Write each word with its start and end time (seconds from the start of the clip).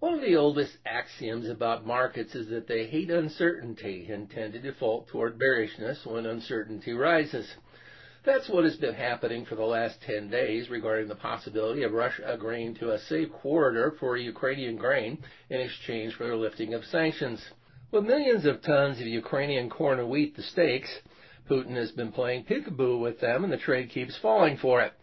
One 0.00 0.14
of 0.14 0.22
the 0.22 0.36
oldest 0.36 0.78
axioms 0.86 1.50
about 1.50 1.86
markets 1.86 2.34
is 2.34 2.48
that 2.48 2.66
they 2.66 2.86
hate 2.86 3.10
uncertainty 3.10 4.08
and 4.10 4.30
tend 4.30 4.54
to 4.54 4.58
default 4.58 5.08
toward 5.08 5.38
bearishness 5.38 6.06
when 6.06 6.24
uncertainty 6.24 6.94
rises. 6.94 7.46
That's 8.24 8.48
what 8.48 8.64
has 8.64 8.76
been 8.76 8.94
happening 8.94 9.44
for 9.44 9.56
the 9.56 9.64
last 9.64 10.00
10 10.06 10.30
days 10.30 10.70
regarding 10.70 11.08
the 11.08 11.16
possibility 11.16 11.82
of 11.82 11.92
Russia 11.92 12.22
agreeing 12.24 12.76
to 12.76 12.92
a 12.92 12.98
safe 12.98 13.30
corridor 13.30 13.94
for 14.00 14.16
Ukrainian 14.16 14.76
grain 14.76 15.22
in 15.50 15.60
exchange 15.60 16.14
for 16.14 16.26
the 16.26 16.34
lifting 16.34 16.72
of 16.72 16.86
sanctions. 16.86 17.50
With 17.90 18.04
millions 18.04 18.46
of 18.46 18.62
tons 18.62 19.00
of 19.00 19.06
Ukrainian 19.06 19.68
corn 19.68 19.98
and 19.98 20.08
wheat 20.08 20.34
the 20.34 20.42
stakes, 20.42 20.90
Putin 21.46 21.76
has 21.76 21.92
been 21.92 22.10
playing 22.10 22.44
peekaboo 22.44 22.98
with 23.00 23.20
them 23.20 23.44
and 23.44 23.52
the 23.52 23.58
trade 23.58 23.90
keeps 23.90 24.16
falling 24.16 24.56
for 24.56 24.80
it. 24.80 24.94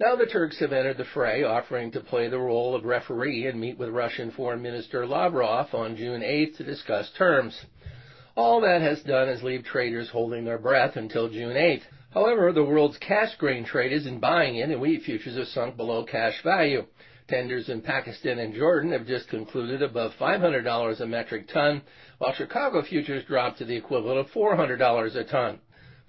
Now 0.00 0.16
the 0.16 0.24
Turks 0.24 0.58
have 0.60 0.72
entered 0.72 0.96
the 0.96 1.04
fray, 1.04 1.44
offering 1.44 1.90
to 1.90 2.00
play 2.00 2.26
the 2.28 2.38
role 2.38 2.74
of 2.74 2.84
referee 2.84 3.46
and 3.46 3.60
meet 3.60 3.76
with 3.76 3.90
Russian 3.90 4.30
Foreign 4.30 4.62
Minister 4.62 5.06
Lavrov 5.06 5.74
on 5.74 5.96
June 5.96 6.22
8th 6.22 6.56
to 6.56 6.64
discuss 6.64 7.10
terms. 7.10 7.66
All 8.34 8.62
that 8.62 8.80
has 8.80 9.02
done 9.02 9.28
is 9.28 9.42
leave 9.42 9.64
traders 9.64 10.08
holding 10.08 10.46
their 10.46 10.58
breath 10.58 10.96
until 10.96 11.28
June 11.28 11.54
8th. 11.54 11.82
However, 12.14 12.52
the 12.52 12.64
world's 12.64 12.96
cash 12.96 13.34
grain 13.36 13.64
trade 13.64 13.92
isn't 13.92 14.18
buying 14.18 14.56
in, 14.56 14.70
and 14.70 14.80
wheat 14.80 15.02
futures 15.02 15.36
have 15.36 15.48
sunk 15.48 15.76
below 15.76 16.04
cash 16.04 16.42
value. 16.42 16.86
Tenders 17.28 17.68
in 17.68 17.82
Pakistan 17.82 18.38
and 18.38 18.54
Jordan 18.54 18.92
have 18.92 19.06
just 19.06 19.28
concluded 19.28 19.82
above 19.82 20.12
$500 20.18 21.00
a 21.00 21.06
metric 21.06 21.48
ton, 21.48 21.82
while 22.16 22.32
Chicago 22.32 22.82
futures 22.82 23.24
dropped 23.26 23.58
to 23.58 23.66
the 23.66 23.76
equivalent 23.76 24.20
of 24.20 24.30
$400 24.32 25.16
a 25.16 25.24
ton. 25.24 25.60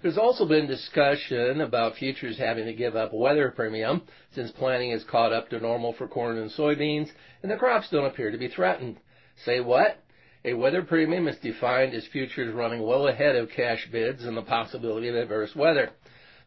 There's 0.04 0.18
also 0.18 0.44
been 0.44 0.66
discussion 0.66 1.62
about 1.62 1.96
futures 1.96 2.36
having 2.36 2.66
to 2.66 2.74
give 2.74 2.94
up 2.94 3.14
weather 3.14 3.50
premium 3.50 4.02
since 4.34 4.50
planting 4.50 4.90
is 4.90 5.02
caught 5.02 5.32
up 5.32 5.48
to 5.48 5.58
normal 5.58 5.94
for 5.94 6.06
corn 6.06 6.36
and 6.36 6.50
soybeans 6.50 7.08
and 7.42 7.50
the 7.50 7.56
crops 7.56 7.88
don't 7.88 8.04
appear 8.04 8.30
to 8.30 8.36
be 8.36 8.48
threatened. 8.48 8.98
Say 9.46 9.60
what? 9.60 10.04
A 10.44 10.52
weather 10.52 10.82
premium 10.82 11.26
is 11.26 11.38
defined 11.38 11.94
as 11.94 12.06
futures 12.08 12.52
running 12.52 12.82
well 12.82 13.08
ahead 13.08 13.34
of 13.34 13.48
cash 13.48 13.88
bids 13.90 14.24
and 14.24 14.36
the 14.36 14.42
possibility 14.42 15.08
of 15.08 15.14
adverse 15.14 15.56
weather. 15.56 15.88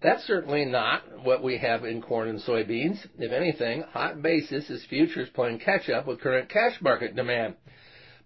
That's 0.04 0.28
certainly 0.28 0.64
not 0.64 1.24
what 1.24 1.42
we 1.42 1.58
have 1.58 1.84
in 1.84 2.04
corn 2.04 2.28
and 2.28 2.40
soybeans. 2.40 3.08
If 3.18 3.32
anything, 3.32 3.82
hot 3.92 4.22
basis 4.22 4.70
is 4.70 4.86
futures 4.86 5.30
playing 5.34 5.62
catch 5.62 5.90
up 5.90 6.06
with 6.06 6.22
current 6.22 6.50
cash 6.50 6.80
market 6.80 7.16
demand. 7.16 7.56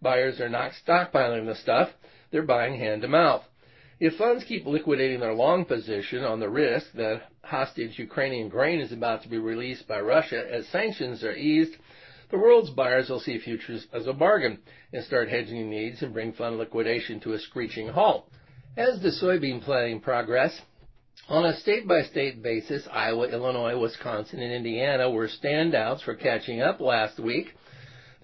Buyers 0.01 0.41
are 0.41 0.49
not 0.49 0.73
stockpiling 0.85 1.45
the 1.45 1.55
stuff, 1.55 1.87
they're 2.31 2.43
buying 2.43 2.77
hand 2.77 3.03
to 3.03 3.07
mouth. 3.07 3.43
If 4.01 4.15
funds 4.15 4.43
keep 4.45 4.65
liquidating 4.65 5.19
their 5.19 5.35
long 5.35 5.63
position 5.63 6.23
on 6.23 6.39
the 6.39 6.49
risk 6.49 6.91
that 6.93 7.21
hostage 7.43 7.99
Ukrainian 7.99 8.49
grain 8.49 8.79
is 8.79 8.91
about 8.91 9.21
to 9.21 9.29
be 9.29 9.37
released 9.37 9.87
by 9.87 9.99
Russia 10.01 10.43
as 10.51 10.67
sanctions 10.69 11.23
are 11.23 11.35
eased, 11.35 11.75
the 12.31 12.39
world's 12.39 12.71
buyers 12.71 13.11
will 13.11 13.19
see 13.19 13.37
futures 13.37 13.85
as 13.93 14.07
a 14.07 14.13
bargain 14.13 14.57
and 14.91 15.03
start 15.03 15.29
hedging 15.29 15.69
needs 15.69 16.01
and 16.01 16.15
bring 16.15 16.33
fund 16.33 16.57
liquidation 16.57 17.19
to 17.19 17.33
a 17.33 17.39
screeching 17.39 17.89
halt. 17.89 18.27
As 18.75 18.99
the 19.03 19.09
soybean 19.09 19.61
planting 19.61 20.01
progress, 20.01 20.59
on 21.29 21.45
a 21.45 21.55
state 21.59 21.87
by 21.87 22.01
state 22.01 22.41
basis, 22.41 22.87
Iowa, 22.91 23.27
Illinois, 23.27 23.77
Wisconsin, 23.77 24.39
and 24.39 24.51
Indiana 24.51 25.11
were 25.11 25.27
standouts 25.27 26.01
for 26.01 26.15
catching 26.15 26.59
up 26.59 26.81
last 26.81 27.19
week. 27.19 27.53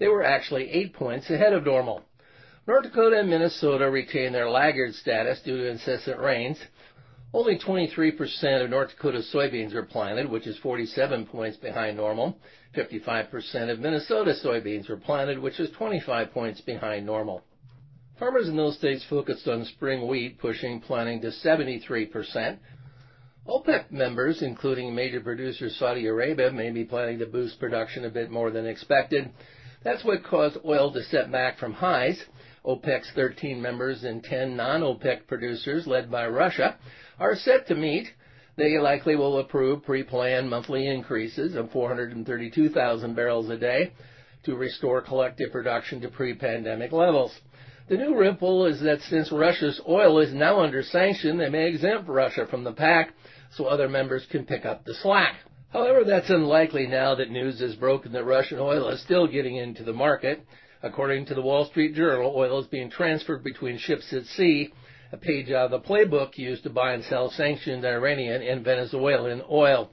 They 0.00 0.08
were 0.08 0.24
actually 0.24 0.70
eight 0.70 0.92
points 0.92 1.30
ahead 1.30 1.52
of 1.52 1.64
normal. 1.64 2.02
North 2.68 2.82
Dakota 2.82 3.20
and 3.20 3.30
Minnesota 3.30 3.90
retain 3.90 4.30
their 4.30 4.50
laggard 4.50 4.94
status 4.94 5.40
due 5.40 5.56
to 5.56 5.70
incessant 5.70 6.20
rains. 6.20 6.58
Only 7.32 7.58
23% 7.58 8.62
of 8.62 8.68
North 8.68 8.90
Dakota 8.90 9.22
soybeans 9.32 9.72
were 9.72 9.86
planted, 9.86 10.28
which 10.28 10.46
is 10.46 10.58
47 10.58 11.24
points 11.24 11.56
behind 11.56 11.96
normal. 11.96 12.36
55% 12.76 13.70
of 13.70 13.80
Minnesota 13.80 14.34
soybeans 14.44 14.86
were 14.86 14.98
planted, 14.98 15.38
which 15.38 15.58
is 15.58 15.70
25 15.70 16.30
points 16.30 16.60
behind 16.60 17.06
normal. 17.06 17.42
Farmers 18.18 18.50
in 18.50 18.56
those 18.58 18.76
states 18.76 19.02
focused 19.08 19.48
on 19.48 19.64
spring 19.64 20.06
wheat, 20.06 20.38
pushing 20.38 20.78
planting 20.78 21.22
to 21.22 21.28
73%. 21.28 22.58
OPEC 23.48 23.90
members, 23.90 24.42
including 24.42 24.94
major 24.94 25.22
producer 25.22 25.70
Saudi 25.70 26.06
Arabia, 26.06 26.50
may 26.50 26.70
be 26.70 26.84
planning 26.84 27.18
to 27.20 27.24
boost 27.24 27.58
production 27.58 28.04
a 28.04 28.10
bit 28.10 28.30
more 28.30 28.50
than 28.50 28.66
expected. 28.66 29.30
That's 29.82 30.04
what 30.04 30.22
caused 30.22 30.58
oil 30.66 30.92
to 30.92 31.02
set 31.04 31.32
back 31.32 31.56
from 31.56 31.72
highs. 31.72 32.22
OPEC's 32.68 33.10
13 33.14 33.62
members 33.62 34.04
and 34.04 34.22
10 34.22 34.54
non-OPEC 34.54 35.26
producers, 35.26 35.86
led 35.86 36.10
by 36.10 36.28
Russia, 36.28 36.76
are 37.18 37.34
set 37.34 37.66
to 37.66 37.74
meet. 37.74 38.08
They 38.56 38.78
likely 38.78 39.16
will 39.16 39.38
approve 39.38 39.84
pre-planned 39.84 40.50
monthly 40.50 40.86
increases 40.86 41.54
of 41.54 41.72
432,000 41.72 43.14
barrels 43.16 43.48
a 43.48 43.56
day 43.56 43.92
to 44.44 44.54
restore 44.54 45.00
collective 45.00 45.50
production 45.50 46.02
to 46.02 46.08
pre-pandemic 46.08 46.92
levels. 46.92 47.40
The 47.88 47.96
new 47.96 48.14
ripple 48.14 48.66
is 48.66 48.80
that 48.82 49.00
since 49.00 49.32
Russia's 49.32 49.80
oil 49.88 50.18
is 50.18 50.34
now 50.34 50.60
under 50.60 50.82
sanction, 50.82 51.38
they 51.38 51.48
may 51.48 51.68
exempt 51.68 52.06
Russia 52.06 52.46
from 52.46 52.64
the 52.64 52.72
pact 52.72 53.14
so 53.52 53.64
other 53.64 53.88
members 53.88 54.26
can 54.30 54.44
pick 54.44 54.66
up 54.66 54.84
the 54.84 54.94
slack. 54.94 55.36
However, 55.72 56.04
that's 56.04 56.28
unlikely 56.28 56.86
now 56.86 57.14
that 57.14 57.30
news 57.30 57.60
has 57.60 57.76
broken 57.76 58.12
that 58.12 58.24
Russian 58.24 58.58
oil 58.58 58.88
is 58.88 59.00
still 59.02 59.26
getting 59.26 59.56
into 59.56 59.84
the 59.84 59.92
market. 59.94 60.44
According 60.80 61.26
to 61.26 61.34
the 61.34 61.42
Wall 61.42 61.64
Street 61.64 61.94
Journal, 61.94 62.32
oil 62.36 62.60
is 62.60 62.68
being 62.68 62.88
transferred 62.88 63.42
between 63.42 63.78
ships 63.78 64.12
at 64.12 64.26
sea, 64.26 64.72
a 65.10 65.16
page 65.16 65.50
out 65.50 65.72
of 65.72 65.82
the 65.82 65.88
playbook 65.88 66.38
used 66.38 66.62
to 66.62 66.70
buy 66.70 66.92
and 66.92 67.02
sell 67.02 67.30
sanctioned 67.30 67.84
Iranian 67.84 68.42
and 68.42 68.64
Venezuelan 68.64 69.42
oil. 69.50 69.90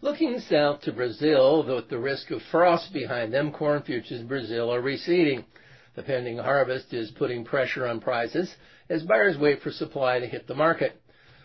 Looking 0.00 0.40
south 0.40 0.80
to 0.82 0.92
Brazil, 0.92 1.62
though 1.62 1.76
with 1.76 1.88
the 1.88 1.98
risk 1.98 2.32
of 2.32 2.42
frost 2.50 2.92
behind 2.92 3.32
them, 3.32 3.52
corn 3.52 3.82
futures 3.82 4.20
in 4.20 4.26
Brazil 4.26 4.74
are 4.74 4.80
receding. 4.80 5.44
The 5.94 6.02
pending 6.02 6.38
harvest 6.38 6.92
is 6.92 7.12
putting 7.12 7.44
pressure 7.44 7.86
on 7.86 8.00
prices 8.00 8.52
as 8.88 9.04
buyers 9.04 9.38
wait 9.38 9.62
for 9.62 9.70
supply 9.70 10.18
to 10.18 10.26
hit 10.26 10.48
the 10.48 10.54
market. 10.54 11.00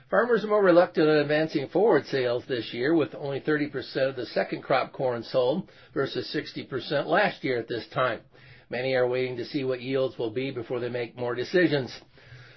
Farmers 0.10 0.44
are 0.44 0.48
more 0.48 0.64
reluctant 0.64 1.10
on 1.10 1.18
advancing 1.18 1.68
forward 1.68 2.08
sales 2.08 2.44
this 2.48 2.74
year, 2.74 2.96
with 2.96 3.14
only 3.14 3.40
30% 3.40 4.10
of 4.10 4.16
the 4.16 4.26
second 4.28 4.64
crop 4.64 4.94
corn 4.94 5.24
sold 5.24 5.70
versus 5.94 6.34
60% 6.36 7.06
last 7.06 7.44
year 7.44 7.60
at 7.60 7.68
this 7.68 7.88
time. 7.94 8.20
Many 8.74 8.96
are 8.96 9.08
waiting 9.08 9.38
to 9.38 9.46
see 9.46 9.64
what 9.64 9.84
yields 9.84 10.18
will 10.18 10.32
be 10.32 10.50
before 10.50 10.80
they 10.80 10.90
make 10.90 11.16
more 11.16 11.36
decisions. 11.36 11.96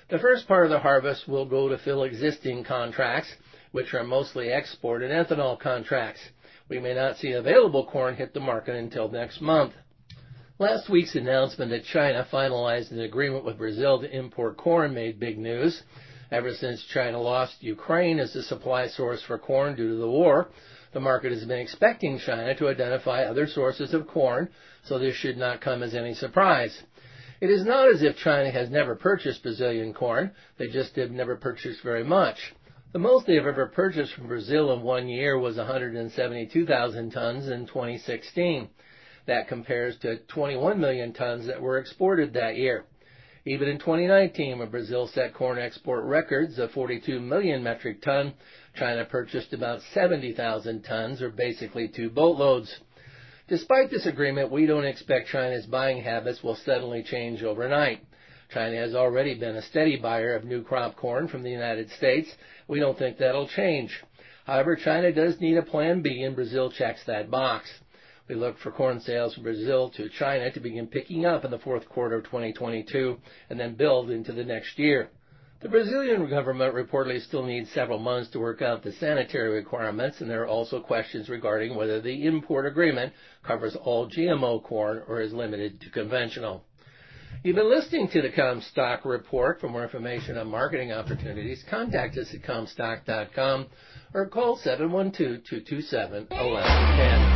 The 0.09 0.19
first 0.19 0.49
part 0.49 0.65
of 0.65 0.71
the 0.71 0.79
harvest 0.79 1.29
will 1.29 1.45
go 1.45 1.69
to 1.69 1.77
fill 1.77 2.05
existing 2.05 2.65
contracts, 2.65 3.29
which 3.73 3.93
are 3.93 4.03
mostly 4.03 4.49
export 4.49 5.03
and 5.03 5.13
ethanol 5.13 5.61
contracts. 5.61 6.23
We 6.71 6.79
may 6.79 6.95
not 6.95 7.19
see 7.19 7.33
available 7.33 7.85
corn 7.85 8.17
hit 8.17 8.33
the 8.33 8.41
market 8.41 8.77
until 8.77 9.11
next 9.11 9.43
month. 9.43 9.75
Last 10.59 10.89
week's 10.89 11.17
announcement 11.17 11.71
that 11.71 11.85
China 11.85 12.27
finalized 12.33 12.93
an 12.93 13.01
agreement 13.01 13.45
with 13.45 13.59
Brazil 13.59 14.01
to 14.01 14.11
import 14.11 14.57
corn 14.57 14.95
made 14.95 15.21
big 15.21 15.37
news. 15.37 15.83
Ever 16.33 16.55
since 16.55 16.83
China 16.95 17.21
lost 17.21 17.63
Ukraine 17.63 18.21
as 18.21 18.35
a 18.35 18.43
supply 18.43 18.89
source 18.89 19.21
for 19.21 19.37
corn 19.37 19.77
due 19.77 19.91
to 19.91 19.97
the 19.97 20.09
war, 20.09 20.49
the 20.97 21.01
market 21.01 21.31
has 21.31 21.45
been 21.45 21.59
expecting 21.59 22.19
China 22.19 22.55
to 22.55 22.69
identify 22.69 23.25
other 23.25 23.47
sources 23.47 23.93
of 23.93 24.07
corn, 24.09 24.49
so 24.85 24.99
this 24.99 25.15
should 25.15 25.37
not 25.37 25.61
come 25.61 25.83
as 25.83 25.95
any 25.95 26.15
surprise. 26.15 26.75
It 27.39 27.51
is 27.51 27.67
not 27.67 27.93
as 27.93 28.03
if 28.03 28.17
China 28.17 28.51
has 28.51 28.71
never 28.71 28.95
purchased 28.95 29.43
Brazilian 29.43 29.93
corn, 29.93 30.31
they 30.57 30.69
just 30.69 30.97
have 30.97 31.11
never 31.11 31.37
purchased 31.37 31.83
very 31.83 32.03
much. 32.03 32.55
The 32.95 32.99
most 32.99 33.27
they 33.27 33.35
have 33.35 33.47
ever 33.47 33.67
purchased 33.67 34.15
from 34.15 34.29
Brazil 34.29 34.73
in 34.73 34.81
one 34.81 35.07
year 35.07 35.39
was 35.39 35.59
172,000 35.59 37.11
tons 37.11 37.49
in 37.49 37.67
2016. 37.67 38.71
That 39.27 39.49
compares 39.49 39.99
to 39.99 40.21
21 40.29 40.81
million 40.81 41.13
tons 41.13 41.47
that 41.47 41.61
were 41.61 41.77
exported 41.77 42.33
that 42.33 42.57
year. 42.57 42.87
Even 43.49 43.69
in 43.69 43.79
2019, 43.79 44.59
when 44.59 44.71
Brazil 44.71 45.07
set 45.07 45.33
corn 45.33 45.57
export 45.57 46.05
records 46.05 46.59
of 46.59 46.73
42 46.73 47.21
million 47.21 47.63
metric 47.63 48.03
ton, 48.03 48.35
China 48.75 49.05
purchased 49.05 49.53
about 49.53 49.81
70,000 49.95 50.83
tons, 50.83 51.23
or 51.23 51.31
basically 51.31 51.87
two 51.87 52.11
boatloads. 52.11 52.81
Despite 53.47 53.91
this 53.91 54.05
agreement, 54.05 54.51
we 54.51 54.67
don't 54.67 54.85
expect 54.85 55.29
China's 55.29 55.65
buying 55.65 56.03
habits 56.03 56.43
will 56.43 56.57
suddenly 56.57 57.05
change 57.05 57.45
overnight. 57.45 58.01
China 58.53 58.79
has 58.79 58.97
already 58.97 59.39
been 59.39 59.55
a 59.55 59.63
steady 59.63 59.97
buyer 59.97 60.35
of 60.35 60.45
new 60.45 60.65
crop 60.65 60.97
corn 60.97 61.29
from 61.29 61.45
the 61.45 61.51
United 61.51 61.89
States. 61.91 62.29
We 62.67 62.81
don't 62.81 62.99
think 62.99 63.19
that'll 63.19 63.47
change. 63.47 64.03
However, 64.45 64.75
China 64.75 65.13
does 65.13 65.41
need 65.41 65.57
a 65.57 65.63
plan 65.63 66.03
B 66.03 66.23
and 66.23 66.35
Brazil 66.35 66.73
checks 66.73 67.05
that 67.07 67.31
box. 67.31 67.69
We 68.29 68.35
look 68.35 68.59
for 68.59 68.73
corn 68.73 69.01
sales 69.01 69.35
from 69.35 69.45
Brazil 69.45 69.89
to 69.91 70.09
China 70.09 70.51
to 70.51 70.61
begin 70.61 70.89
picking 70.89 71.25
up 71.25 71.45
in 71.45 71.53
the 71.53 71.59
fourth 71.59 71.89
quarter 71.89 72.17
of 72.17 72.25
2022 72.25 73.19
and 73.51 73.61
then 73.61 73.75
build 73.75 74.11
into 74.11 74.33
the 74.33 74.45
next 74.45 74.79
year. 74.79 75.11
The 75.61 75.69
Brazilian 75.69 76.29
government 76.29 76.75
reportedly 76.75 77.23
still 77.23 77.45
needs 77.45 77.71
several 77.71 77.99
months 77.99 78.31
to 78.31 78.41
work 78.41 78.63
out 78.63 78.83
the 78.83 78.93
sanitary 78.93 79.51
requirements, 79.51 80.21
and 80.21 80.29
there 80.29 80.43
are 80.43 80.49
also 80.49 80.81
questions 80.81 81.29
regarding 81.29 81.75
whether 81.75 82.01
the 82.01 82.27
import 82.27 82.67
agreement 82.67 83.13
covers 83.43 83.77
all 83.77 84.11
GMO 84.11 84.63
corn 84.63 85.03
or 85.09 85.21
is 85.21 85.33
limited 85.33 85.81
to 85.81 85.91
conventional. 85.91 86.65
You've 87.43 87.57
been 87.57 87.71
listening 87.71 88.09
to 88.09 88.23
the 88.23 88.31
Commstock 88.31 89.05
Report. 89.05 89.61
For 89.61 89.69
more 89.69 89.85
information 89.85 90.37
on 90.37 90.49
marketing 90.49 90.93
opportunities, 90.93 91.65
contact 91.71 92.19
us 92.19 92.35
at 92.35 92.43
commstock.com 92.43 93.67
or 94.15 94.27
call 94.27 94.59
712-227-1110. 94.59 97.36